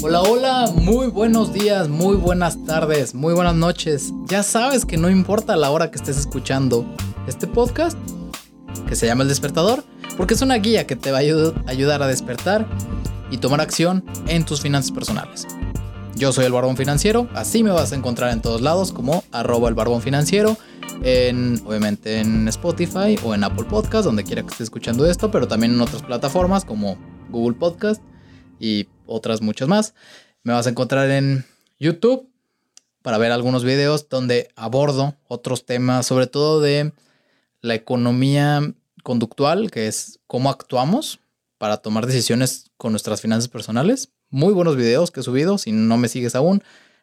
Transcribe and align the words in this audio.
Hola, 0.00 0.22
hola, 0.22 0.72
muy 0.76 1.08
buenos 1.08 1.52
días, 1.52 1.88
muy 1.88 2.14
buenas 2.14 2.64
tardes, 2.64 3.16
muy 3.16 3.34
buenas 3.34 3.56
noches. 3.56 4.12
Ya 4.26 4.44
sabes 4.44 4.86
que 4.86 4.96
no 4.96 5.10
importa 5.10 5.56
la 5.56 5.70
hora 5.70 5.90
que 5.90 5.96
estés 5.96 6.16
escuchando 6.16 6.86
este 7.26 7.48
podcast, 7.48 7.98
que 8.88 8.94
se 8.94 9.06
llama 9.06 9.22
El 9.24 9.28
Despertador, 9.28 9.82
porque 10.16 10.34
es 10.34 10.42
una 10.42 10.54
guía 10.54 10.86
que 10.86 10.94
te 10.94 11.10
va 11.10 11.18
a 11.18 11.70
ayudar 11.70 12.00
a 12.00 12.06
despertar 12.06 12.68
y 13.32 13.38
tomar 13.38 13.60
acción 13.60 14.04
en 14.28 14.44
tus 14.44 14.60
finanzas 14.60 14.92
personales. 14.92 15.48
Yo 16.14 16.32
soy 16.32 16.44
el 16.44 16.52
Barbón 16.52 16.76
Financiero, 16.76 17.28
así 17.34 17.64
me 17.64 17.70
vas 17.70 17.90
a 17.92 17.96
encontrar 17.96 18.32
en 18.32 18.40
todos 18.40 18.60
lados 18.60 18.92
como 18.92 19.24
arroba 19.32 19.68
el 19.68 19.74
Barbón 19.74 20.00
Financiero, 20.00 20.56
en, 21.02 21.60
obviamente 21.66 22.20
en 22.20 22.46
Spotify 22.46 23.18
o 23.24 23.34
en 23.34 23.42
Apple 23.42 23.64
Podcast, 23.64 24.04
donde 24.04 24.22
quiera 24.22 24.42
que 24.42 24.48
estés 24.48 24.66
escuchando 24.66 25.06
esto, 25.06 25.32
pero 25.32 25.48
también 25.48 25.72
en 25.72 25.80
otras 25.80 26.02
plataformas 26.02 26.64
como 26.64 26.96
Google 27.30 27.58
Podcast 27.58 28.00
y 28.60 28.86
otras 29.08 29.40
muchas 29.40 29.68
más. 29.68 29.94
Me 30.42 30.52
vas 30.52 30.66
a 30.66 30.70
encontrar 30.70 31.10
en 31.10 31.44
YouTube 31.78 32.28
para 33.02 33.18
ver 33.18 33.32
algunos 33.32 33.64
videos 33.64 34.08
donde 34.08 34.50
abordo 34.56 35.16
otros 35.28 35.66
temas, 35.66 36.06
sobre 36.06 36.26
todo 36.26 36.60
de 36.60 36.92
la 37.60 37.74
economía 37.74 38.74
conductual, 39.02 39.70
que 39.70 39.86
es 39.86 40.20
cómo 40.26 40.50
actuamos 40.50 41.20
para 41.58 41.78
tomar 41.78 42.06
decisiones 42.06 42.70
con 42.76 42.92
nuestras 42.92 43.20
finanzas 43.20 43.48
personales. 43.48 44.10
Muy 44.30 44.52
buenos 44.52 44.76
videos 44.76 45.10
que 45.10 45.20
he 45.20 45.22
subido. 45.22 45.58
Si 45.58 45.72
no 45.72 45.96
me 45.96 46.08
sigues 46.08 46.34
aún, 46.34 46.62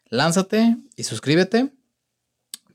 lánzate 0.10 0.78
y 0.96 1.04
suscríbete. 1.04 1.74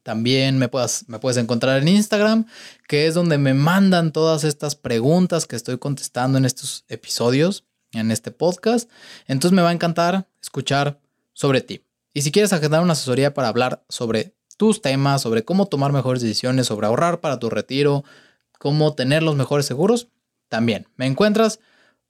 También 0.02 0.58
me, 0.58 0.68
puedes, 0.68 1.08
me 1.08 1.18
puedes 1.18 1.36
encontrar 1.36 1.80
en 1.80 1.88
Instagram, 1.88 2.46
que 2.88 3.06
es 3.06 3.14
donde 3.14 3.38
me 3.38 3.54
mandan 3.54 4.12
todas 4.12 4.44
estas 4.44 4.74
preguntas 4.74 5.46
que 5.46 5.56
estoy 5.56 5.78
contestando 5.78 6.38
en 6.38 6.46
estos 6.46 6.84
episodios 6.88 7.64
en 7.92 8.10
este 8.10 8.30
podcast. 8.30 8.90
Entonces 9.26 9.54
me 9.54 9.62
va 9.62 9.70
a 9.70 9.72
encantar 9.72 10.28
escuchar 10.42 11.00
sobre 11.32 11.60
ti. 11.60 11.84
Y 12.12 12.22
si 12.22 12.32
quieres 12.32 12.52
agendar 12.52 12.82
una 12.82 12.92
asesoría 12.92 13.34
para 13.34 13.48
hablar 13.48 13.84
sobre 13.88 14.34
tus 14.56 14.82
temas, 14.82 15.22
sobre 15.22 15.44
cómo 15.44 15.66
tomar 15.66 15.92
mejores 15.92 16.22
decisiones, 16.22 16.66
sobre 16.66 16.86
ahorrar 16.86 17.20
para 17.20 17.38
tu 17.38 17.48
retiro, 17.48 18.04
cómo 18.58 18.94
tener 18.94 19.22
los 19.22 19.36
mejores 19.36 19.66
seguros, 19.66 20.08
también 20.48 20.86
me 20.96 21.06
encuentras 21.06 21.60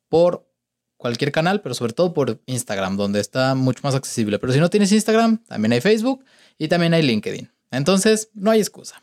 por 0.09 0.49
cualquier 0.97 1.33
canal, 1.33 1.61
pero 1.63 1.75
sobre 1.75 1.93
todo 1.93 2.13
por 2.13 2.41
Instagram, 2.47 2.97
donde 2.97 3.21
está 3.21 3.55
mucho 3.55 3.81
más 3.85 3.95
accesible. 3.95 4.39
Pero 4.39 4.53
si 4.53 4.59
no 4.59 4.69
tienes 4.69 4.93
Instagram, 4.93 5.39
también 5.45 5.73
hay 5.73 5.81
Facebook 5.81 6.25
y 6.59 6.69
también 6.69 6.93
hay 6.95 7.03
LinkedIn. 7.03 7.51
Entonces, 7.71 8.31
no 8.35 8.51
hay 8.51 8.61
excusa. 8.61 9.03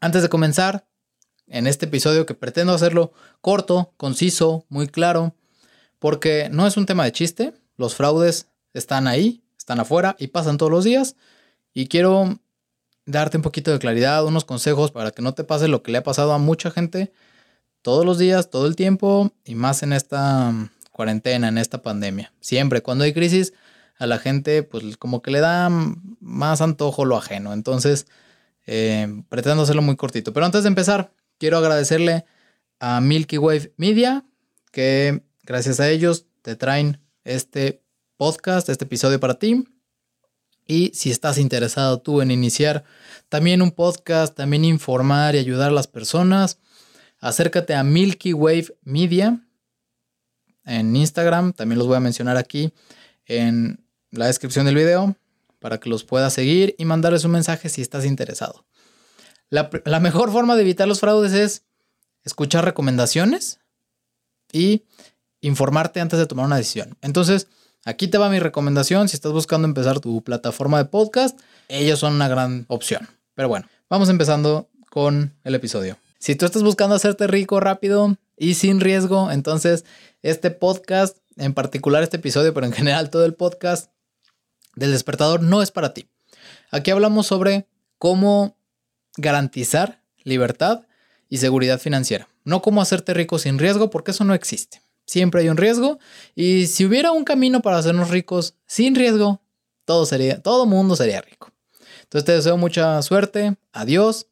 Antes 0.00 0.22
de 0.22 0.28
comenzar, 0.28 0.86
en 1.46 1.66
este 1.66 1.86
episodio 1.86 2.26
que 2.26 2.34
pretendo 2.34 2.72
hacerlo 2.72 3.12
corto, 3.40 3.92
conciso, 3.96 4.64
muy 4.68 4.88
claro, 4.88 5.34
porque 6.00 6.48
no 6.50 6.66
es 6.66 6.76
un 6.76 6.86
tema 6.86 7.04
de 7.04 7.12
chiste, 7.12 7.54
los 7.76 7.94
fraudes 7.94 8.48
están 8.74 9.06
ahí, 9.06 9.44
están 9.56 9.78
afuera 9.78 10.16
y 10.18 10.28
pasan 10.28 10.58
todos 10.58 10.72
los 10.72 10.82
días. 10.82 11.14
Y 11.72 11.86
quiero 11.86 12.40
darte 13.06 13.36
un 13.36 13.42
poquito 13.42 13.70
de 13.70 13.78
claridad, 13.78 14.24
unos 14.24 14.44
consejos 14.44 14.90
para 14.90 15.12
que 15.12 15.22
no 15.22 15.34
te 15.34 15.44
pase 15.44 15.68
lo 15.68 15.82
que 15.82 15.92
le 15.92 15.98
ha 15.98 16.02
pasado 16.02 16.32
a 16.32 16.38
mucha 16.38 16.72
gente 16.72 17.12
todos 17.82 18.04
los 18.04 18.18
días, 18.18 18.50
todo 18.50 18.66
el 18.66 18.74
tiempo 18.76 19.32
y 19.44 19.54
más 19.54 19.82
en 19.82 19.92
esta 19.92 20.52
cuarentena, 20.90 21.48
en 21.48 21.58
esta 21.58 21.82
pandemia. 21.82 22.32
Siempre, 22.40 22.82
cuando 22.82 23.04
hay 23.04 23.12
crisis, 23.12 23.52
a 23.98 24.06
la 24.06 24.18
gente 24.18 24.62
pues 24.62 24.96
como 24.96 25.22
que 25.22 25.30
le 25.30 25.40
da 25.40 25.68
más 26.20 26.60
antojo 26.62 27.04
lo 27.04 27.16
ajeno. 27.16 27.52
Entonces, 27.52 28.06
eh, 28.66 29.22
pretendo 29.28 29.62
hacerlo 29.62 29.82
muy 29.82 29.96
cortito. 29.96 30.32
Pero 30.32 30.46
antes 30.46 30.62
de 30.62 30.68
empezar, 30.68 31.12
quiero 31.38 31.58
agradecerle 31.58 32.24
a 32.78 33.00
Milky 33.00 33.36
Wave 33.36 33.74
Media 33.76 34.24
que 34.72 35.22
Gracias 35.44 35.80
a 35.80 35.88
ellos 35.88 36.26
te 36.42 36.56
traen 36.56 37.00
este 37.24 37.82
podcast, 38.16 38.68
este 38.68 38.84
episodio 38.84 39.20
para 39.20 39.38
ti. 39.38 39.64
Y 40.66 40.92
si 40.94 41.10
estás 41.10 41.38
interesado 41.38 42.00
tú 42.00 42.20
en 42.20 42.30
iniciar 42.30 42.84
también 43.28 43.62
un 43.62 43.72
podcast, 43.72 44.36
también 44.36 44.64
informar 44.64 45.34
y 45.34 45.38
ayudar 45.38 45.70
a 45.70 45.72
las 45.72 45.86
personas, 45.86 46.58
acércate 47.18 47.74
a 47.74 47.82
Milky 47.82 48.32
Wave 48.32 48.76
Media 48.82 49.40
en 50.64 50.94
Instagram. 50.94 51.52
También 51.52 51.78
los 51.78 51.88
voy 51.88 51.96
a 51.96 52.00
mencionar 52.00 52.36
aquí 52.36 52.72
en 53.26 53.84
la 54.10 54.26
descripción 54.26 54.66
del 54.66 54.76
video 54.76 55.16
para 55.58 55.78
que 55.78 55.88
los 55.88 56.04
puedas 56.04 56.32
seguir 56.32 56.74
y 56.78 56.84
mandarles 56.84 57.24
un 57.24 57.32
mensaje 57.32 57.68
si 57.68 57.82
estás 57.82 58.04
interesado. 58.04 58.64
La, 59.50 60.00
mejor 60.00 60.30
forma 60.30 60.54
de 60.54 60.62
evitar 60.62 60.86
los 60.86 61.00
fraudes 61.00 61.32
es 61.32 61.64
escuchar 62.24 62.64
recomendaciones 62.64 63.58
y 64.52 64.84
informarte 65.40 66.00
antes 66.00 66.18
de 66.18 66.26
tomar 66.26 66.46
una 66.46 66.56
decisión. 66.56 66.96
Entonces, 67.02 67.48
aquí 67.84 68.08
te 68.08 68.18
va 68.18 68.28
mi 68.28 68.38
recomendación. 68.38 69.08
Si 69.08 69.16
estás 69.16 69.32
buscando 69.32 69.66
empezar 69.66 70.00
tu 70.00 70.22
plataforma 70.22 70.78
de 70.78 70.84
podcast, 70.86 71.38
ellos 71.68 71.98
son 71.98 72.14
una 72.14 72.28
gran 72.28 72.64
opción. 72.68 73.08
Pero 73.34 73.48
bueno, 73.48 73.68
vamos 73.88 74.08
empezando 74.08 74.68
con 74.90 75.34
el 75.44 75.54
episodio. 75.54 75.96
Si 76.18 76.34
tú 76.34 76.44
estás 76.44 76.62
buscando 76.62 76.94
hacerte 76.94 77.26
rico 77.26 77.60
rápido 77.60 78.16
y 78.36 78.54
sin 78.54 78.80
riesgo, 78.80 79.30
entonces 79.30 79.84
este 80.22 80.50
podcast, 80.50 81.16
en 81.36 81.54
particular 81.54 82.02
este 82.02 82.18
episodio, 82.18 82.52
pero 82.52 82.66
en 82.66 82.72
general 82.72 83.08
todo 83.08 83.24
el 83.24 83.34
podcast 83.34 83.90
del 84.76 84.92
despertador 84.92 85.42
no 85.42 85.62
es 85.62 85.70
para 85.70 85.94
ti. 85.94 86.08
Aquí 86.70 86.90
hablamos 86.90 87.26
sobre 87.26 87.66
cómo 87.98 88.56
garantizar 89.16 90.02
libertad 90.22 90.82
y 91.28 91.38
seguridad 91.38 91.78
financiera. 91.78 92.28
No 92.44 92.62
cómo 92.62 92.82
hacerte 92.82 93.14
rico 93.14 93.38
sin 93.38 93.58
riesgo, 93.58 93.90
porque 93.90 94.10
eso 94.10 94.24
no 94.24 94.34
existe. 94.34 94.82
Siempre 95.10 95.40
hay 95.40 95.48
un 95.48 95.56
riesgo. 95.56 95.98
Y 96.36 96.68
si 96.68 96.86
hubiera 96.86 97.10
un 97.10 97.24
camino 97.24 97.62
para 97.62 97.78
hacernos 97.78 98.10
ricos 98.10 98.54
sin 98.66 98.94
riesgo, 98.94 99.42
todo 99.84 100.06
sería, 100.06 100.40
todo 100.40 100.66
mundo 100.66 100.94
sería 100.94 101.20
rico. 101.20 101.52
Entonces 102.04 102.24
te 102.24 102.30
deseo 102.30 102.56
mucha 102.56 103.02
suerte. 103.02 103.56
Adiós. 103.72 104.28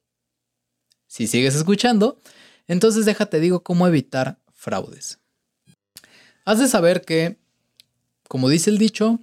Si 1.09 1.27
sigues 1.27 1.57
escuchando, 1.57 2.21
entonces 2.69 3.07
déjate 3.07 3.41
digo 3.41 3.65
cómo 3.65 3.89
evitar 3.89 4.39
fraudes. 4.55 5.19
Has 6.45 6.61
de 6.61 6.69
saber 6.69 7.03
que, 7.03 7.41
como 8.29 8.49
dice 8.49 8.71
el 8.71 8.79
dicho, 8.79 9.19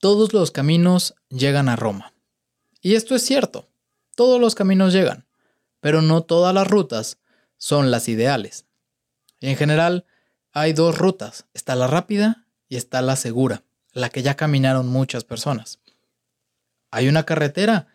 todos 0.00 0.34
los 0.34 0.50
caminos 0.50 1.14
llegan 1.30 1.70
a 1.70 1.76
Roma. 1.76 2.12
Y 2.82 2.94
esto 2.94 3.14
es 3.14 3.22
cierto. 3.22 3.70
Todos 4.14 4.38
los 4.38 4.54
caminos 4.54 4.92
llegan, 4.92 5.26
pero 5.80 6.02
no 6.02 6.24
todas 6.24 6.52
las 6.52 6.68
rutas 6.68 7.16
son 7.56 7.90
las 7.90 8.06
ideales. 8.06 8.66
Y 9.40 9.48
en 9.48 9.56
general, 9.56 10.04
hay 10.60 10.72
dos 10.72 10.98
rutas. 10.98 11.46
Está 11.54 11.74
la 11.74 11.86
rápida 11.86 12.46
y 12.68 12.76
está 12.76 13.02
la 13.02 13.16
segura, 13.16 13.64
la 13.92 14.10
que 14.10 14.22
ya 14.22 14.36
caminaron 14.36 14.88
muchas 14.88 15.24
personas. 15.24 15.80
Hay 16.90 17.08
una 17.08 17.24
carretera 17.24 17.88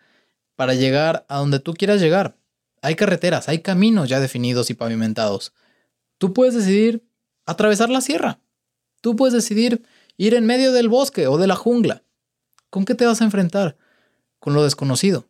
para 0.56 0.74
llegar 0.74 1.24
a 1.28 1.38
donde 1.38 1.60
tú 1.60 1.74
quieras 1.74 2.00
llegar. 2.00 2.36
Hay 2.82 2.96
carreteras, 2.96 3.48
hay 3.48 3.60
caminos 3.60 4.08
ya 4.08 4.20
definidos 4.20 4.70
y 4.70 4.74
pavimentados. 4.74 5.52
Tú 6.18 6.32
puedes 6.32 6.54
decidir 6.54 7.04
atravesar 7.46 7.90
la 7.90 8.00
sierra. 8.00 8.40
Tú 9.00 9.16
puedes 9.16 9.34
decidir 9.34 9.82
ir 10.16 10.34
en 10.34 10.46
medio 10.46 10.72
del 10.72 10.88
bosque 10.88 11.26
o 11.26 11.38
de 11.38 11.46
la 11.46 11.56
jungla. 11.56 12.02
¿Con 12.70 12.84
qué 12.84 12.94
te 12.94 13.06
vas 13.06 13.20
a 13.20 13.24
enfrentar? 13.24 13.76
Con 14.38 14.54
lo 14.54 14.62
desconocido, 14.62 15.26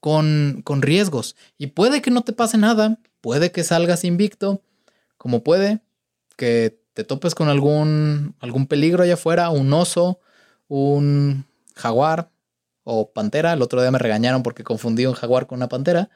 con, 0.00 0.62
con 0.64 0.82
riesgos. 0.82 1.36
Y 1.56 1.68
puede 1.68 2.02
que 2.02 2.10
no 2.10 2.22
te 2.22 2.32
pase 2.32 2.58
nada, 2.58 2.98
puede 3.20 3.52
que 3.52 3.64
salgas 3.64 4.04
invicto, 4.04 4.62
como 5.16 5.42
puede 5.42 5.80
que 6.38 6.80
te 6.94 7.04
topes 7.04 7.34
con 7.34 7.48
algún, 7.48 8.36
algún 8.40 8.66
peligro 8.66 9.02
allá 9.02 9.14
afuera, 9.14 9.50
un 9.50 9.70
oso, 9.72 10.20
un 10.68 11.44
jaguar 11.74 12.30
o 12.84 13.12
pantera. 13.12 13.52
El 13.52 13.60
otro 13.60 13.82
día 13.82 13.90
me 13.90 13.98
regañaron 13.98 14.42
porque 14.42 14.64
confundí 14.64 15.04
un 15.04 15.14
jaguar 15.14 15.46
con 15.46 15.56
una 15.56 15.68
pantera. 15.68 16.08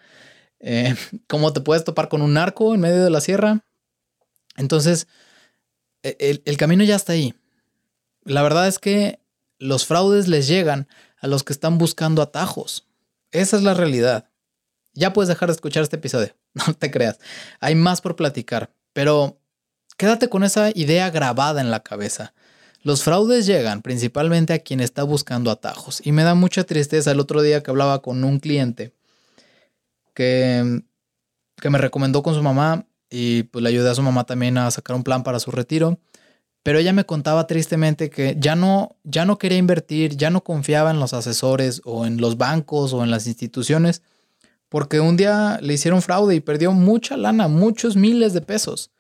Eh, 0.61 0.95
¿Cómo 1.27 1.53
te 1.53 1.61
puedes 1.61 1.85
topar 1.85 2.09
con 2.09 2.23
un 2.23 2.33
narco 2.33 2.75
en 2.75 2.81
medio 2.81 3.05
de 3.05 3.11
la 3.11 3.21
sierra? 3.21 3.67
Entonces, 4.57 5.09
e, 6.03 6.17
el, 6.21 6.43
el 6.47 6.57
camino 6.57 6.85
ya 6.85 6.97
está 6.97 7.15
ahí. 7.15 7.35
La 8.25 8.43
verdad 8.43 8.69
es 8.69 8.79
que 8.79 9.19
los 9.59 9.87
fraudes 9.87 10.29
les 10.29 10.47
llegan 10.47 10.89
a 11.19 11.27
los 11.27 11.43
que 11.43 11.53
están 11.53 11.79
buscando 11.79 12.23
atajos. 12.23 12.89
Esa 13.33 13.57
es 13.57 13.65
la 13.65 13.75
realidad. 13.75 14.31
Ya 14.95 15.13
puedes 15.13 15.29
dejar 15.29 15.49
de 15.49 15.55
escuchar 15.55 15.83
este 15.83 15.97
episodio, 15.97 16.37
no 16.55 16.75
te 16.75 16.91
creas. 16.93 17.19
Hay 17.61 17.75
más 17.75 18.01
por 18.01 18.15
platicar, 18.15 18.73
pero 18.93 19.42
Quédate 19.97 20.29
con 20.29 20.45
esa 20.45 20.71
idea 20.75 21.11
grabada 21.11 21.61
en 21.61 21.71
la 21.71 21.81
cabeza. 21.81 22.33
Los 22.83 23.05
fraudes 23.05 23.47
llegan 23.47 23.83
principalmente 23.83 24.53
a 24.53 24.59
quien 24.59 24.81
está 24.81 25.05
buscando 25.05 25.51
atajos. 25.51 26.01
Y 26.05 26.13
me 26.13 26.25
da 26.25 26.35
mucha 26.35 26.65
tristeza 26.65 27.13
el 27.13 27.21
otro 27.21 27.43
día 27.43 27.63
que 27.63 27.71
hablaba 27.71 28.03
con 28.03 28.25
un 28.25 28.41
cliente 28.41 28.93
que, 30.15 30.83
que 31.57 31.71
me 31.71 31.79
recomendó 31.79 32.23
con 32.23 32.35
su 32.35 32.43
mamá 32.43 32.87
y 33.09 33.45
pues 33.45 33.63
le 33.63 33.69
ayudé 33.69 33.91
a 33.91 33.95
su 33.95 34.03
mamá 34.03 34.25
también 34.25 34.59
a 34.59 34.71
sacar 34.71 34.97
un 34.97 35.05
plan 35.05 35.23
para 35.23 35.39
su 35.39 35.51
retiro. 35.51 35.99
Pero 36.63 36.79
ella 36.79 36.93
me 36.93 37.05
contaba 37.05 37.47
tristemente 37.47 38.09
que 38.09 38.37
ya 38.39 38.55
no, 38.55 38.97
ya 39.03 39.25
no 39.25 39.39
quería 39.39 39.59
invertir, 39.59 40.17
ya 40.17 40.31
no 40.31 40.45
confiaba 40.45 40.91
en 40.91 41.01
los 41.01 41.13
asesores 41.13 41.83
o 41.85 42.07
en 42.07 42.21
los 42.21 42.37
bancos 42.37 42.93
o 42.93 43.03
en 43.03 43.11
las 43.11 43.27
instituciones, 43.27 44.03
porque 44.69 45.01
un 45.01 45.17
día 45.17 45.59
le 45.61 45.75
hicieron 45.75 46.03
fraude 46.03 46.37
y 46.37 46.41
perdió 46.41 46.73
mucha 46.73 47.17
lana, 47.17 47.49
muchos 47.49 47.97
miles 47.97 48.33
de 48.33 48.43
pesos. 48.43 48.91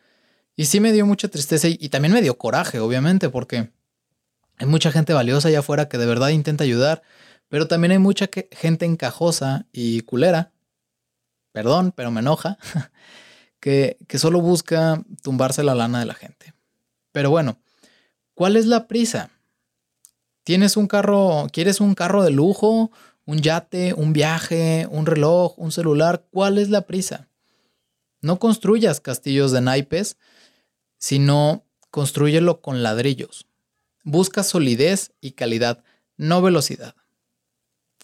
Y 0.56 0.66
sí 0.66 0.81
me 0.81 0.93
dio 0.93 1.06
mucha 1.06 1.28
tristeza 1.28 1.69
y, 1.69 1.88
también 1.88 2.12
me 2.12 2.22
dio 2.22 2.37
coraje, 2.37 2.78
obviamente, 2.78 3.28
porque 3.28 3.70
Hay 4.58 4.66
mucha 4.66 4.93
gente 4.93 5.12
valiosa 5.12 5.49
allá 5.49 5.60
afuera 5.60 5.88
que 5.88 5.99
de 5.99 6.06
verdad 6.06 6.28
intenta 6.28 6.64
ayudar, 6.64 7.02
pero 7.49 7.66
también 7.66 7.93
hay 7.93 7.99
mucha 7.99 8.28
gente 8.50 8.84
encajosa 8.84 9.66
y 9.72 10.02
culera, 10.02 10.52
perdón, 11.52 11.93
pero 11.96 12.10
me 12.10 12.20
enoja, 12.20 12.58
que, 13.60 13.96
que 14.08 14.19
solo 14.19 14.40
busca 14.40 15.02
tumbarse 15.22 15.62
la 15.62 15.75
lana 15.75 16.00
de 16.00 16.06
la 16.06 16.14
gente. 16.14 16.54
Pero 17.12 17.31
bueno, 17.31 17.58
¿cuál 18.34 18.56
es 18.56 18.66
la 18.66 18.88
prisa? 18.88 19.31
¿Tienes 20.44 20.76
un 20.76 20.88
carro, 20.88 21.46
quieres 21.52 21.81
un 21.81 21.94
carro 21.94 22.22
de 22.25 22.31
lujo, 22.31 22.90
un 23.25 23.38
yate, 23.38 23.94
un 23.94 24.12
viaje, 24.12 24.87
un 24.90 25.06
reloj, 25.06 25.58
un 25.58 25.70
celular? 25.72 26.26
¿Cuál 26.31 26.58
es 26.58 26.69
la 26.69 26.82
prisa? 26.82 27.28
No 28.20 28.38
construyas 28.38 29.00
castillos 29.00 29.52
de 29.52 29.60
naipes, 29.60 30.16
sino 31.02 31.64
construyelo 31.90 32.60
con 32.60 32.84
ladrillos. 32.84 33.49
Busca 34.04 34.44
solidez 34.44 35.10
y 35.20 35.32
calidad, 35.32 35.82
no 36.16 36.40
velocidad. 36.43 36.94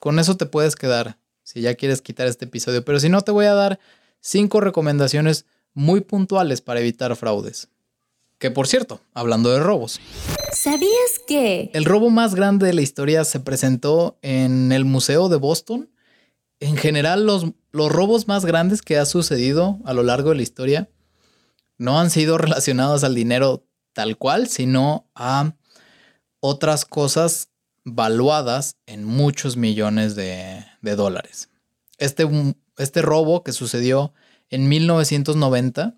Con 0.01 0.19
eso 0.19 0.37
te 0.37 0.47
puedes 0.47 0.75
quedar 0.75 1.17
si 1.45 1.61
ya 1.61 1.77
quieres 1.77 2.03
quitar 2.03 2.27
este 2.27 2.47
episodio, 2.47 2.85
pero 2.85 2.99
si 2.99 3.09
no 3.09 3.21
te 3.21 3.31
voy 3.31 3.47
a 3.47 3.55
dar 3.55 3.79
cinco 4.19 4.61
recomendaciones 4.61 5.47
muy 5.75 6.01
puntuales 6.01 6.61
para 6.61 6.81
evitar 6.81 7.15
fraudes. 7.15 7.69
Que 8.39 8.51
por 8.51 8.67
cierto, 8.67 9.01
hablando 9.15 9.53
de 9.53 9.61
robos. 9.61 10.01
¿Sabías 10.53 11.21
que? 11.29 11.71
El 11.75 11.85
robo 11.85 12.11
más 12.11 12.35
grande 12.35 12.67
de 12.67 12.75
la 12.75 12.83
historia 12.83 13.23
se 13.23 13.39
presentó 13.39 14.19
en 14.23 14.73
el 14.73 14.85
Museo 14.85 15.29
de 15.29 15.37
Boston. 15.37 15.89
En 16.59 16.77
general, 16.77 17.27
los, 17.27 17.47
los 17.71 17.93
robos 17.93 18.27
más 18.27 18.45
grandes 18.45 18.83
que 18.83 18.99
ha 18.99 19.07
sucedido 19.07 19.79
a 19.85 19.93
lo 19.93 20.03
largo 20.03 20.31
de 20.31 20.37
la 20.37 20.43
historia 20.43 20.89
no 21.79 21.99
han 21.99 22.11
sido 22.11 22.37
relacionados 22.39 23.05
al 23.05 23.15
dinero 23.15 23.65
tal 23.93 24.17
cual, 24.17 24.49
sino 24.49 25.09
a 25.15 25.55
otras 26.41 26.85
cosas 26.85 27.49
valuadas 27.85 28.77
en 28.87 29.05
muchos 29.05 29.57
millones 29.57 30.15
de, 30.15 30.65
dólares. 30.83 31.49
Este, 31.97 32.29
este 32.77 33.03
robo 33.03 33.43
que 33.43 33.53
sucedió 33.53 34.13
en 34.51 34.69
1990 34.69 35.97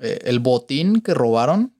eh, 0.00 0.18
el 0.24 0.40
botín 0.40 1.02
que 1.02 1.14
robaron 1.14 1.74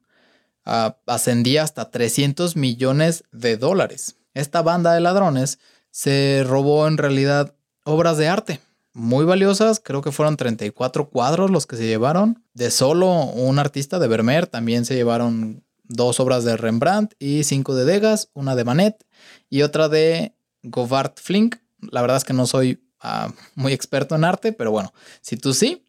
ah, 0.65 0.99
ascendía 1.06 1.62
hasta 1.62 1.91
300 1.91 2.56
millones 2.56 3.25
de 3.33 3.56
dólares. 3.56 4.17
Esta 4.35 4.62
banda 4.62 4.94
de 4.94 5.00
ladrones 5.00 5.59
se 5.91 6.44
robó 6.47 6.87
en 6.87 6.99
realidad 6.99 7.55
obras 7.85 8.19
de 8.19 8.29
arte 8.29 8.61
muy 8.92 9.25
valiosas, 9.25 9.81
creo 9.81 10.02
que 10.02 10.12
fueron 10.12 10.37
34 10.37 11.08
cuadros 11.08 11.50
los 11.50 11.66
que 11.66 11.76
se 11.76 11.87
llevaron. 11.87 12.42
De 12.54 12.70
solo 12.70 13.10
un 13.12 13.58
artista 13.58 13.98
de 13.98 14.08
Vermeer 14.08 14.46
también 14.46 14.84
se 14.84 14.94
llevaron 14.94 15.64
dos 15.84 16.20
obras 16.20 16.44
de 16.44 16.56
Rembrandt 16.56 17.14
y 17.19 17.44
cinco 17.44 17.75
de 17.75 17.84
Degas, 17.84 18.31
una 18.32 18.54
de 18.54 18.64
Manet 18.64 19.04
y 19.48 19.62
otra 19.62 19.88
de 19.88 20.34
Govard 20.62 21.12
Flink. 21.16 21.56
La 21.81 22.00
verdad 22.00 22.16
es 22.16 22.25
que 22.25 22.32
no 22.32 22.46
soy 22.46 22.82
ah, 23.00 23.32
muy 23.54 23.72
experto 23.72 24.14
en 24.14 24.25
arte, 24.25 24.52
pero 24.52 24.70
bueno, 24.70 24.92
si 25.20 25.37
tú 25.37 25.54
sí, 25.54 25.84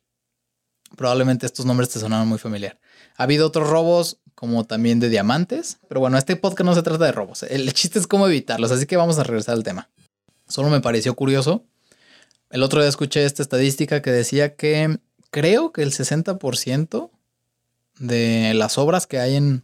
probablemente 0.95 1.45
estos 1.45 1.65
nombres 1.65 1.89
te 1.89 1.99
sonaron 1.99 2.27
muy 2.27 2.37
familiar. 2.37 2.79
Ha 3.17 3.23
habido 3.23 3.47
otros 3.47 3.69
robos 3.69 4.19
como 4.35 4.63
también 4.63 4.99
de 4.99 5.09
diamantes, 5.09 5.77
pero 5.87 5.99
bueno, 5.99 6.17
este 6.17 6.35
podcast 6.35 6.65
no 6.65 6.75
se 6.75 6.81
trata 6.81 7.05
de 7.05 7.11
robos. 7.11 7.43
El 7.43 7.71
chiste 7.73 7.99
es 7.99 8.07
cómo 8.07 8.27
evitarlos, 8.27 8.71
así 8.71 8.85
que 8.85 8.97
vamos 8.97 9.19
a 9.19 9.23
regresar 9.23 9.53
al 9.53 9.63
tema. 9.63 9.89
Solo 10.47 10.69
me 10.69 10.81
pareció 10.81 11.15
curioso. 11.15 11.65
El 12.51 12.63
otro 12.63 12.81
día 12.81 12.89
escuché 12.89 13.23
esta 13.23 13.41
estadística 13.41 14.01
que 14.01 14.11
decía 14.11 14.55
que 14.55 14.99
creo 15.29 15.71
que 15.71 15.83
el 15.83 15.91
60% 15.91 17.09
de 17.97 18.53
las 18.53 18.77
obras 18.77 19.07
que 19.07 19.19
hay 19.19 19.37
en, 19.37 19.63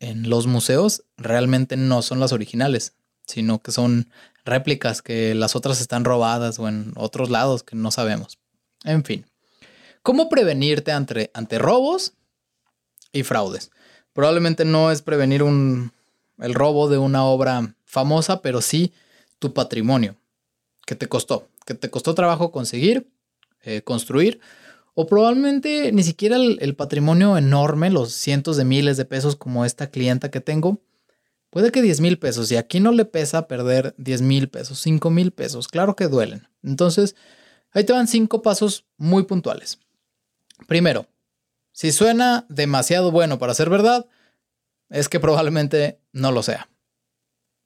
en 0.00 0.30
los 0.30 0.46
museos 0.46 1.04
realmente 1.18 1.76
no 1.76 2.00
son 2.00 2.18
las 2.18 2.32
originales, 2.32 2.94
sino 3.26 3.60
que 3.60 3.72
son 3.72 4.10
réplicas, 4.46 5.02
que 5.02 5.34
las 5.34 5.54
otras 5.54 5.82
están 5.82 6.04
robadas 6.04 6.58
o 6.58 6.66
en 6.66 6.92
otros 6.96 7.28
lados 7.28 7.62
que 7.62 7.76
no 7.76 7.90
sabemos. 7.90 8.38
En 8.84 9.04
fin. 9.04 9.26
¿Cómo 10.02 10.30
prevenirte 10.30 10.92
ante, 10.92 11.30
ante 11.34 11.58
robos 11.58 12.14
y 13.12 13.22
fraudes? 13.22 13.70
Probablemente 14.14 14.64
no 14.64 14.90
es 14.90 15.02
prevenir 15.02 15.42
un, 15.42 15.92
el 16.38 16.54
robo 16.54 16.88
de 16.88 16.96
una 16.96 17.24
obra 17.24 17.74
famosa, 17.84 18.40
pero 18.40 18.62
sí 18.62 18.94
tu 19.38 19.52
patrimonio, 19.52 20.16
que 20.88 20.94
te 20.94 21.06
costó, 21.06 21.50
que 21.66 21.74
te 21.74 21.90
costó 21.90 22.14
trabajo 22.14 22.50
conseguir, 22.50 23.12
eh, 23.60 23.82
construir, 23.82 24.40
o 24.94 25.06
probablemente 25.06 25.92
ni 25.92 26.02
siquiera 26.02 26.36
el, 26.36 26.56
el, 26.62 26.76
patrimonio 26.76 27.36
enorme, 27.36 27.90
los 27.90 28.14
cientos 28.14 28.56
de 28.56 28.64
miles 28.64 28.96
de 28.96 29.04
pesos 29.04 29.36
como 29.36 29.66
esta 29.66 29.90
clienta 29.90 30.30
que 30.30 30.40
tengo, 30.40 30.80
puede 31.50 31.72
que 31.72 31.82
10 31.82 32.00
mil 32.00 32.18
pesos, 32.18 32.50
y 32.50 32.56
aquí 32.56 32.80
no 32.80 32.90
le 32.92 33.04
pesa 33.04 33.48
perder 33.48 33.94
10 33.98 34.22
mil 34.22 34.48
pesos, 34.48 34.80
5 34.80 35.10
mil 35.10 35.30
pesos, 35.30 35.68
claro 35.68 35.94
que 35.94 36.08
duelen. 36.08 36.48
Entonces, 36.62 37.16
ahí 37.72 37.84
te 37.84 37.92
van 37.92 38.08
cinco 38.08 38.40
pasos 38.40 38.86
muy 38.96 39.24
puntuales. 39.24 39.78
Primero, 40.68 41.06
si 41.70 41.92
suena 41.92 42.46
demasiado 42.48 43.10
bueno 43.10 43.38
para 43.38 43.52
ser 43.52 43.68
verdad, 43.68 44.06
es 44.88 45.10
que 45.10 45.20
probablemente 45.20 46.00
no 46.12 46.32
lo 46.32 46.42
sea. 46.42 46.70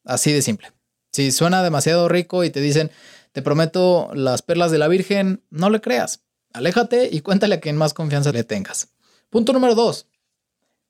Así 0.03 0.33
de 0.33 0.43
simple. 0.43 0.73
Si 1.13 1.31
suena 1.31 1.63
demasiado 1.63 2.09
rico 2.09 2.43
y 2.43 2.51
te 2.51 2.61
dicen, 2.61 2.91
te 3.33 3.43
prometo 3.43 4.11
las 4.15 4.43
perlas 4.43 4.71
de 4.71 4.79
la 4.79 4.89
Virgen, 4.89 5.43
no 5.51 5.69
le 5.69 5.81
creas. 5.81 6.23
Aléjate 6.53 7.09
y 7.13 7.21
cuéntale 7.21 7.57
a 7.57 7.61
quien 7.61 7.77
más 7.77 7.95
confianza 7.95 8.33
le 8.33 8.45
tengas. 8.45 8.89
Punto 9.31 9.53
número 9.53 9.75
dos. 9.75 10.07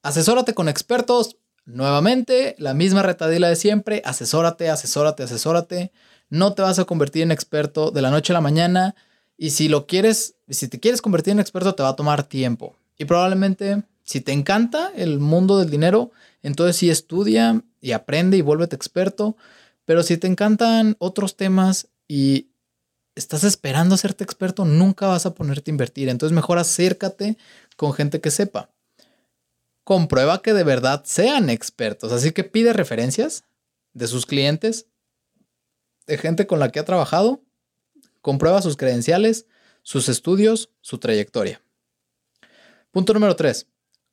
Asesórate 0.01 0.53
con 0.53 0.69
expertos. 0.69 1.37
Nuevamente, 1.65 2.55
la 2.57 2.73
misma 2.73 3.03
retadila 3.03 3.47
de 3.47 3.55
siempre. 3.55 4.01
Asesórate, 4.05 4.69
asesórate, 4.69 5.23
asesórate. 5.23 5.91
No 6.29 6.53
te 6.53 6.61
vas 6.61 6.79
a 6.79 6.85
convertir 6.85 7.23
en 7.23 7.31
experto 7.31 7.91
de 7.91 8.01
la 8.01 8.11
noche 8.11 8.33
a 8.33 8.35
la 8.35 8.41
mañana. 8.41 8.95
Y 9.37 9.51
si 9.51 9.69
lo 9.69 9.87
quieres, 9.87 10.35
si 10.49 10.67
te 10.67 10.79
quieres 10.79 11.01
convertir 11.01 11.31
en 11.31 11.39
experto, 11.39 11.75
te 11.75 11.83
va 11.83 11.89
a 11.89 11.95
tomar 11.95 12.23
tiempo. 12.23 12.75
Y 12.97 13.05
probablemente, 13.05 13.83
si 14.03 14.21
te 14.21 14.31
encanta 14.31 14.91
el 14.95 15.19
mundo 15.19 15.57
del 15.57 15.69
dinero, 15.69 16.11
entonces 16.41 16.75
sí 16.75 16.89
estudia 16.89 17.61
y 17.81 17.91
aprende 17.91 18.37
y 18.37 18.41
vuélvete 18.41 18.75
experto. 18.75 19.37
Pero 19.85 20.03
si 20.03 20.17
te 20.17 20.27
encantan 20.27 20.95
otros 20.99 21.35
temas 21.35 21.89
y 22.07 22.49
estás 23.15 23.43
esperando 23.43 23.95
hacerte 23.95 24.23
experto, 24.23 24.65
nunca 24.65 25.07
vas 25.07 25.25
a 25.25 25.33
ponerte 25.33 25.71
a 25.71 25.73
invertir. 25.73 26.09
Entonces 26.09 26.35
mejor 26.35 26.57
acércate 26.57 27.37
con 27.75 27.93
gente 27.93 28.21
que 28.21 28.31
sepa. 28.31 28.69
Comprueba 29.83 30.41
que 30.41 30.53
de 30.53 30.63
verdad 30.63 31.03
sean 31.05 31.49
expertos. 31.49 32.11
Así 32.11 32.31
que 32.31 32.43
pide 32.43 32.73
referencias 32.73 33.43
de 33.93 34.07
sus 34.07 34.25
clientes, 34.25 34.87
de 36.07 36.17
gente 36.17 36.47
con 36.47 36.59
la 36.59 36.71
que 36.71 36.79
ha 36.79 36.85
trabajado 36.85 37.43
Comprueba 38.23 38.61
sus 38.61 38.77
credenciales, 38.77 39.47
sus 39.81 40.07
estudios, 40.07 40.69
su 40.79 40.97
trayectoria. 40.97 41.61
Punto 42.89 43.13
número 43.13 43.35
3. 43.35 43.67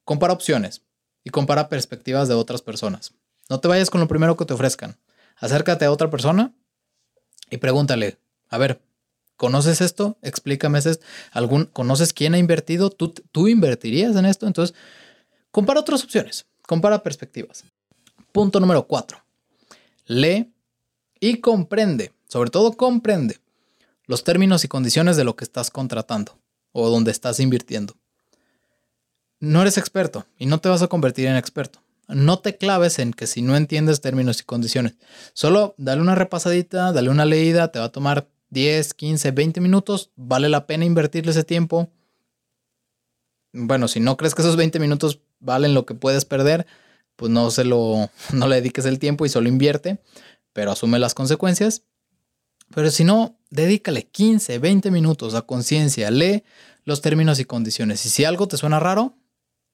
Compara 0.04 0.32
opciones 0.32 0.82
y 1.22 1.30
compara 1.30 1.68
perspectivas 1.68 2.26
de 2.26 2.34
otras 2.34 2.60
personas. 2.60 3.14
No 3.48 3.60
te 3.60 3.68
vayas 3.68 3.88
con 3.88 4.00
lo 4.00 4.08
primero 4.08 4.36
que 4.36 4.44
te 4.44 4.52
ofrezcan. 4.52 4.98
Acércate 5.40 5.86
a 5.86 5.90
otra 5.90 6.10
persona 6.10 6.54
y 7.50 7.56
pregúntale, 7.56 8.18
a 8.48 8.58
ver, 8.58 8.80
¿conoces 9.36 9.80
esto? 9.80 10.18
Explícame 10.22 10.78
esto. 10.78 11.04
¿Algún, 11.32 11.64
¿Conoces 11.64 12.12
quién 12.12 12.34
ha 12.34 12.38
invertido? 12.38 12.90
¿Tú, 12.90 13.12
¿Tú 13.32 13.48
invertirías 13.48 14.14
en 14.16 14.26
esto? 14.26 14.46
Entonces, 14.46 14.76
compara 15.50 15.80
otras 15.80 16.04
opciones, 16.04 16.46
compara 16.66 17.02
perspectivas. 17.02 17.64
Punto 18.32 18.60
número 18.60 18.86
4. 18.86 19.18
Lee 20.06 20.52
y 21.18 21.38
comprende, 21.38 22.12
sobre 22.28 22.50
todo 22.50 22.76
comprende 22.76 23.40
los 24.06 24.24
términos 24.24 24.64
y 24.64 24.68
condiciones 24.68 25.16
de 25.16 25.24
lo 25.24 25.36
que 25.36 25.44
estás 25.44 25.70
contratando 25.70 26.38
o 26.72 26.90
donde 26.90 27.10
estás 27.10 27.40
invirtiendo. 27.40 27.96
No 29.38 29.62
eres 29.62 29.78
experto 29.78 30.26
y 30.38 30.46
no 30.46 30.60
te 30.60 30.68
vas 30.68 30.82
a 30.82 30.88
convertir 30.88 31.26
en 31.26 31.36
experto. 31.36 31.80
No 32.14 32.38
te 32.40 32.56
claves 32.56 32.98
en 32.98 33.12
que 33.12 33.26
si 33.26 33.42
no 33.42 33.56
entiendes 33.56 34.00
términos 34.00 34.40
y 34.40 34.44
condiciones, 34.44 34.94
solo 35.32 35.74
dale 35.78 36.00
una 36.00 36.14
repasadita, 36.14 36.92
dale 36.92 37.10
una 37.10 37.24
leída, 37.24 37.70
te 37.72 37.78
va 37.78 37.86
a 37.86 37.92
tomar 37.92 38.28
10, 38.50 38.94
15, 38.94 39.30
20 39.30 39.60
minutos, 39.60 40.10
vale 40.16 40.48
la 40.48 40.66
pena 40.66 40.84
invertirle 40.84 41.30
ese 41.30 41.44
tiempo. 41.44 41.90
Bueno, 43.52 43.88
si 43.88 44.00
no 44.00 44.16
crees 44.16 44.34
que 44.34 44.42
esos 44.42 44.56
20 44.56 44.78
minutos 44.78 45.20
valen 45.38 45.74
lo 45.74 45.86
que 45.86 45.94
puedes 45.94 46.24
perder, 46.24 46.66
pues 47.16 47.30
no 47.30 47.50
se 47.50 47.64
lo 47.64 48.10
no 48.32 48.48
le 48.48 48.56
dediques 48.56 48.86
el 48.86 48.98
tiempo 48.98 49.24
y 49.24 49.28
solo 49.28 49.48
invierte, 49.48 49.98
pero 50.52 50.72
asume 50.72 50.98
las 50.98 51.14
consecuencias. 51.14 51.82
Pero 52.74 52.90
si 52.90 53.04
no, 53.04 53.36
dedícale 53.50 54.04
15, 54.04 54.58
20 54.58 54.90
minutos 54.90 55.34
a 55.34 55.42
conciencia, 55.42 56.10
lee 56.10 56.44
los 56.84 57.00
términos 57.00 57.40
y 57.40 57.44
condiciones. 57.44 58.04
Y 58.06 58.10
si 58.10 58.24
algo 58.24 58.46
te 58.46 58.56
suena 58.56 58.78
raro, 58.78 59.14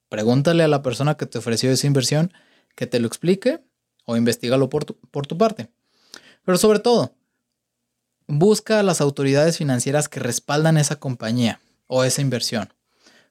pregúntale 0.09 0.63
a 0.63 0.67
la 0.67 0.81
persona 0.81 1.15
que 1.15 1.25
te 1.25 1.37
ofreció 1.37 1.71
esa 1.71 1.87
inversión 1.87 2.33
que 2.75 2.87
te 2.87 2.99
lo 2.99 3.07
explique 3.07 3.61
o 4.05 4.17
investigalo 4.17 4.69
por 4.69 4.85
tu, 4.85 4.95
por 5.11 5.27
tu 5.27 5.37
parte. 5.37 5.69
Pero 6.45 6.57
sobre 6.57 6.79
todo, 6.79 7.13
busca 8.27 8.79
a 8.79 8.83
las 8.83 9.01
autoridades 9.01 9.57
financieras 9.57 10.09
que 10.09 10.19
respaldan 10.19 10.77
esa 10.77 10.97
compañía 10.97 11.59
o 11.87 12.03
esa 12.03 12.21
inversión. 12.21 12.73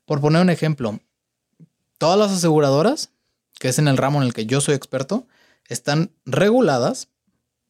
Por 0.04 0.20
poner 0.20 0.42
un 0.42 0.50
ejemplo, 0.50 1.00
todas 1.98 2.18
las 2.18 2.32
aseguradoras, 2.32 3.10
que 3.58 3.68
es 3.68 3.78
en 3.78 3.88
el 3.88 3.96
ramo 3.96 4.20
en 4.20 4.26
el 4.26 4.34
que 4.34 4.46
yo 4.46 4.60
soy 4.60 4.74
experto, 4.74 5.26
están 5.68 6.12
reguladas 6.24 7.08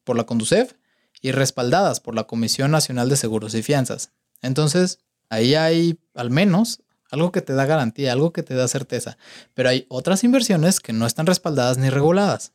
por 0.04 0.16
la 0.16 0.24
Conducef 0.24 0.74
y 1.20 1.32
respaldadas 1.32 2.00
por 2.00 2.14
la 2.14 2.24
Comisión 2.24 2.70
Nacional 2.70 3.08
de 3.08 3.16
Seguros 3.16 3.54
y 3.54 3.62
Fianzas. 3.62 4.10
Entonces, 4.42 4.98
ahí 5.28 5.54
hay 5.54 5.98
al 6.14 6.30
menos 6.30 6.82
algo 7.10 7.32
que 7.32 7.42
te 7.42 7.52
da 7.52 7.66
garantía, 7.66 8.12
algo 8.12 8.32
que 8.32 8.42
te 8.42 8.54
da 8.54 8.68
certeza. 8.68 9.16
Pero 9.54 9.68
hay 9.68 9.86
otras 9.88 10.24
inversiones 10.24 10.80
que 10.80 10.92
no 10.92 11.06
están 11.06 11.26
respaldadas 11.26 11.78
ni 11.78 11.90
reguladas. 11.90 12.52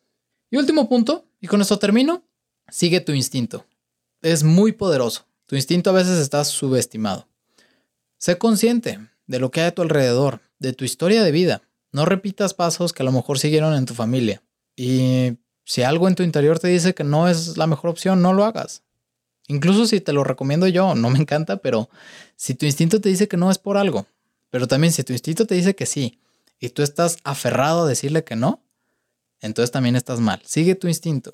Y 0.50 0.58
último 0.58 0.89
punto, 0.89 1.25
y 1.39 1.48
con 1.48 1.62
esto 1.62 1.79
termino, 1.79 2.24
sigue 2.70 3.01
tu 3.01 3.13
instinto. 3.13 3.65
Es 4.22 4.43
muy 4.43 4.72
poderoso. 4.72 5.25
Tu 5.46 5.55
instinto 5.55 5.89
a 5.89 5.93
veces 5.93 6.20
está 6.20 6.43
subestimado. 6.43 7.27
Sé 8.17 8.38
consciente 8.38 9.00
de 9.27 9.39
lo 9.39 9.51
que 9.51 9.62
hay 9.62 9.67
a 9.67 9.75
tu 9.75 9.81
alrededor, 9.81 10.41
de 10.60 10.74
tu 10.74 10.86
historia 10.86 11.24
de 11.24 11.31
vida. 11.31 11.62
No 11.91 12.05
repitas 12.05 12.53
pasos 12.53 12.93
que 12.93 13.03
a 13.03 13.05
lo 13.05 13.12
mejor 13.12 13.39
siguieron 13.39 13.74
en 13.74 13.86
tu 13.86 13.93
familia. 13.93 14.41
Y 14.75 15.38
si 15.65 15.84
algo 15.84 16.08
en 16.08 16.15
tu 16.15 16.24
interior 16.24 16.60
te 16.60 16.67
dice 16.67 16.93
que 16.93 17.03
no 17.03 17.27
es 17.27 17.58
la 17.58 17.67
mejor 17.67 17.89
opción, 17.89 18.22
no 18.22 18.34
lo 18.34 18.46
hagas. 18.46 18.84
Incluso 19.48 19.86
si 19.86 20.00
te 20.00 20.13
lo 20.13 20.24
recomiendo 20.24 20.67
yo, 20.67 20.96
no 20.96 21.10
me 21.10 21.20
encanta, 21.20 21.58
pero 21.58 21.89
si 22.36 22.53
tu 22.53 22.65
instinto 22.65 23.01
te 23.01 23.10
dice 23.10 23.27
que 23.27 23.38
no 23.38 23.51
es 23.51 23.58
por 23.58 23.77
algo, 23.77 24.05
pero 24.51 24.67
también 24.67 24.93
si 24.93 25.03
tu 25.03 25.13
instinto 25.13 25.48
te 25.48 25.55
dice 25.55 25.75
que 25.75 25.88
sí 25.88 26.20
y 26.60 26.70
tú 26.70 26.84
estás 26.84 27.17
aferrado 27.24 27.86
a 27.86 27.88
decirle 27.88 28.24
que 28.24 28.36
no, 28.36 28.62
entonces 29.39 29.72
también 29.72 29.96
estás 29.96 30.20
mal. 30.20 30.41
Sigue 30.46 30.75
tu 30.75 30.88
instinto. 30.88 31.31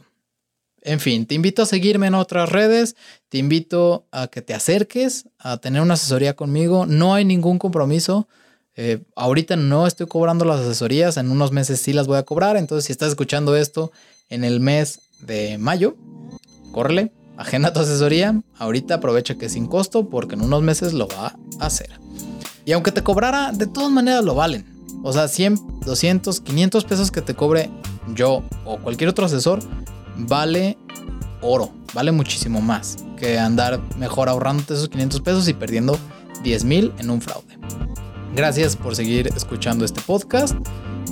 En 0.81 1.01
fin, 1.01 1.25
te 1.25 1.36
invito 1.36 1.63
a 1.63 1.65
seguirme 1.65 2.07
en 2.07 2.13
otras 2.13 2.50
redes, 2.50 2.95
te 3.27 3.39
invito 3.39 4.07
a 4.12 4.27
que 4.27 4.41
te 4.41 4.53
acerques 4.53 5.27
a 5.38 5.57
tener 5.57 5.81
una 5.81 5.95
asesoría 5.95 6.36
conmigo. 6.36 6.86
No 6.86 7.13
hay 7.13 7.25
ningún 7.25 7.59
compromiso. 7.59 8.29
Eh, 8.75 9.03
ahorita 9.15 9.55
no 9.57 9.88
estoy 9.88 10.07
cobrando 10.07 10.45
las 10.45 10.62
asesorías, 10.62 11.17
en 11.17 11.31
unos 11.31 11.51
meses 11.51 11.81
sí 11.81 11.93
las 11.93 12.07
voy 12.07 12.17
a 12.17 12.24
cobrar. 12.24 12.55
Entonces, 12.55 12.86
si 12.86 12.91
estás 12.93 13.09
escuchando 13.09 13.55
esto 13.55 13.91
en 14.29 14.43
el 14.43 14.59
mes 14.59 15.01
de 15.19 15.57
mayo, 15.57 15.97
córrele, 16.71 17.12
agenda 17.38 17.74
tu 17.74 17.79
asesoría. 17.79 18.41
Ahorita 18.55 18.95
aprovecha 18.95 19.36
que 19.36 19.47
es 19.47 19.53
sin 19.53 19.65
costo 19.65 20.09
porque 20.09 20.36
en 20.36 20.41
unos 20.41 20.62
meses 20.62 20.93
lo 20.93 21.07
va 21.07 21.36
a 21.59 21.65
hacer. 21.65 22.00
Y 22.67 22.74
aunque 22.74 22.91
te 22.91 23.01
cobrara, 23.01 23.53
de 23.53 23.65
todas 23.65 23.89
maneras 23.89 24.25
lo 24.25 24.36
valen. 24.36 24.65
O 25.01 25.13
sea, 25.13 25.29
100, 25.29 25.79
200, 25.86 26.41
500 26.41 26.83
pesos 26.83 27.12
que 27.12 27.21
te 27.21 27.33
cobre 27.33 27.69
yo 28.13 28.43
o 28.65 28.77
cualquier 28.79 29.09
otro 29.09 29.25
asesor, 29.25 29.62
vale 30.17 30.77
oro, 31.41 31.71
vale 31.93 32.12
muchísimo 32.12 32.59
más 32.59 32.97
que 33.15 33.39
andar 33.39 33.79
mejor 33.97 34.27
ahorrándote 34.27 34.74
esos 34.74 34.89
500 34.89 35.21
pesos 35.21 35.47
y 35.47 35.53
perdiendo 35.53 35.97
10 36.43 36.65
mil 36.65 36.93
en 36.97 37.09
un 37.09 37.21
fraude. 37.21 37.57
Gracias 38.36 38.75
por 38.75 38.97
seguir 38.97 39.27
escuchando 39.33 39.86
este 39.86 40.01
podcast 40.01 40.53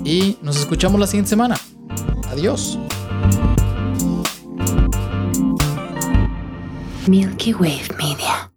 y 0.03 0.38
nos 0.41 0.57
escuchamos 0.57 1.00
la 1.00 1.07
siguiente 1.07 1.29
semana. 1.29 1.55
Adiós. 2.31 2.77
Milky 7.07 7.53
Wave 7.53 7.88
Media. 7.97 8.51